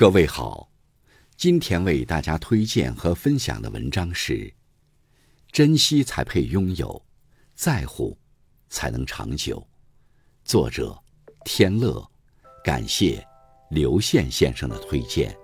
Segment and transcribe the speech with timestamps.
[0.00, 0.66] 各位好，
[1.36, 4.50] 今天为大家推荐和分享的文章是：
[5.52, 7.04] 珍惜才配拥有，
[7.54, 8.16] 在乎
[8.70, 9.62] 才能长久。
[10.42, 10.98] 作者：
[11.44, 12.02] 天乐，
[12.64, 13.22] 感谢
[13.68, 15.38] 刘宪先生的推荐。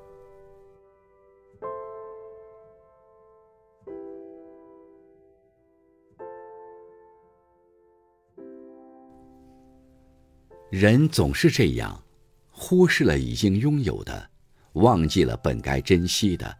[10.70, 12.02] 人总是这样，
[12.48, 14.30] 忽视了已经拥有的。
[14.76, 16.54] 忘记了本该珍惜的，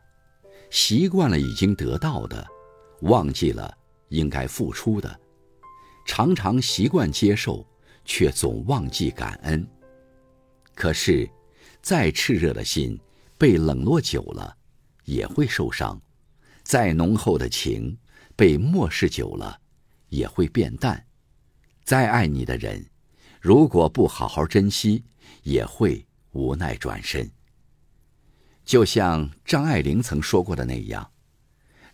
[0.70, 2.46] 习惯了已经得到的，
[3.02, 3.76] 忘记了
[4.08, 5.20] 应该付出的，
[6.06, 7.66] 常常习惯接受，
[8.06, 9.66] 却总忘记感恩。
[10.74, 11.28] 可是，
[11.82, 12.98] 再炽热的心，
[13.36, 14.56] 被冷落久了，
[15.04, 16.00] 也会受伤；
[16.62, 17.98] 再浓厚的情，
[18.34, 19.60] 被漠视久了，
[20.08, 20.96] 也会变淡；
[21.84, 22.82] 再爱你的人，
[23.42, 25.04] 如果不好好珍惜，
[25.42, 27.30] 也会无奈转身。
[28.66, 31.08] 就像张爱玲曾说过的那样，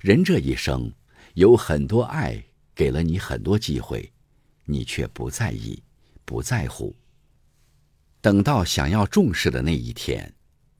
[0.00, 0.90] 人这一生
[1.34, 2.42] 有很多爱
[2.74, 4.10] 给了你很多机会，
[4.64, 5.82] 你却不在意、
[6.24, 6.96] 不在乎。
[8.22, 10.34] 等到想要重视的那一天，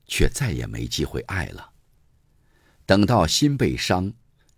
[0.07, 1.71] 却再也没机会爱了。
[2.87, 4.11] 等到心被伤、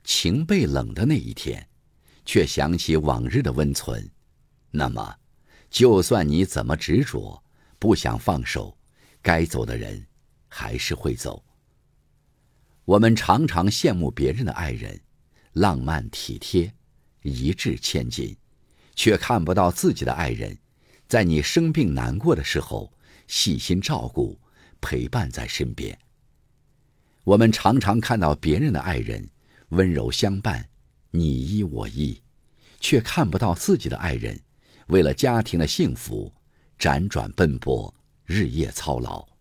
[0.04, 1.66] 情被冷的那一天，
[2.24, 4.08] 却想起往日的温存，
[4.70, 5.16] 那么，
[5.68, 7.42] 就算你怎么执着、
[7.80, 8.78] 不想放手，
[9.20, 10.06] 该走的人。
[10.56, 11.44] 还是会走。
[12.84, 15.00] 我们常常羡慕别人的爱人，
[15.54, 16.72] 浪漫体贴，
[17.22, 18.36] 一掷千金，
[18.94, 20.56] 却看不到自己的爱人，
[21.08, 22.92] 在你生病难过的时候
[23.26, 24.38] 细心照顾，
[24.80, 25.98] 陪伴在身边。
[27.24, 29.28] 我们常常看到别人的爱人
[29.70, 30.68] 温柔相伴，
[31.10, 32.22] 你依我依，
[32.78, 34.40] 却看不到自己的爱人
[34.86, 36.32] 为了家庭的幸福
[36.78, 37.92] 辗转奔波，
[38.24, 39.33] 日夜操劳。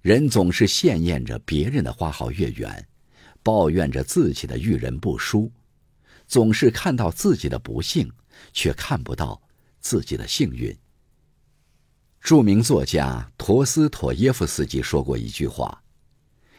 [0.00, 2.88] 人总是羡艳着别人的花好月圆，
[3.42, 5.52] 抱怨着自己的遇人不淑，
[6.26, 8.10] 总是看到自己的不幸，
[8.52, 9.40] 却看不到
[9.78, 10.74] 自己的幸运。
[12.20, 15.82] 著名作家陀思妥耶夫斯基说过一句话：“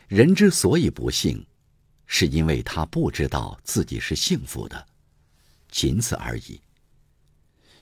[0.07, 1.43] 人之所以不幸，
[2.05, 4.85] 是因为他不知道自己是幸福的，
[5.69, 6.61] 仅此而已。”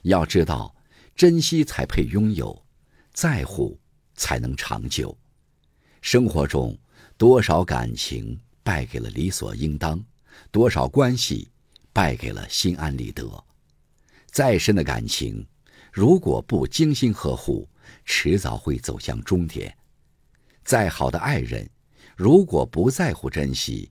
[0.04, 0.74] 要知道，
[1.14, 2.64] 珍惜才配拥有，
[3.12, 3.78] 在乎
[4.14, 5.14] 才能长久。
[6.00, 6.76] 生活中，
[7.18, 10.02] 多少感情败给了理所应当，
[10.50, 11.48] 多少关系
[11.92, 13.44] 败给了心安理得。
[14.26, 15.46] 再深的感情，
[15.92, 17.68] 如果不精心呵护，
[18.04, 19.70] 迟早会走向终点；
[20.64, 21.68] 再好的爱人，
[22.16, 23.90] 如果不在乎珍惜，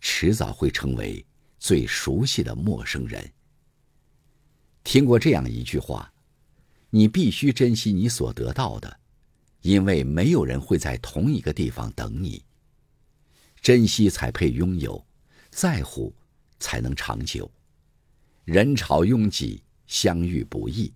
[0.00, 1.24] 迟早会成为
[1.58, 3.30] 最熟悉的陌生人。
[4.84, 6.12] 听过这样一句话
[6.90, 9.00] ：“你必须珍惜你所得到的。”
[9.62, 12.44] 因为没有人会在同一个地方等你。
[13.60, 15.04] 珍惜才配拥有，
[15.50, 16.12] 在乎
[16.58, 17.50] 才能长久。
[18.44, 20.92] 人潮拥挤，相遇不易，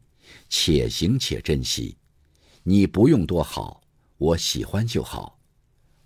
[0.49, 1.97] 且行且珍惜。
[2.65, 3.83] 你不用多好，
[4.19, 5.39] 我喜欢就好；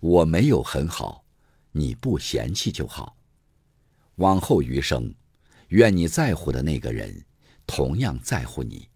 [0.00, 1.24] 我没有很好，
[1.72, 3.16] 你不嫌弃就好。
[4.16, 5.14] 往后余生，
[5.68, 7.24] 愿你在乎的那个人
[7.66, 8.86] 同样在乎你，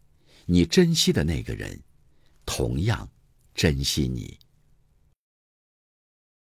[0.44, 1.80] 你珍惜的那个人
[2.44, 3.08] 同样。
[3.54, 4.43] 珍惜你。